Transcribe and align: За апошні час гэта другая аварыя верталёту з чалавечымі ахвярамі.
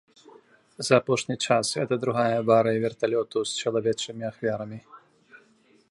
За 0.87 0.95
апошні 1.01 1.35
час 1.47 1.73
гэта 1.81 1.99
другая 2.05 2.35
аварыя 2.41 2.77
верталёту 2.87 3.37
з 3.51 3.67
чалавечымі 3.67 4.23
ахвярамі. 4.33 4.79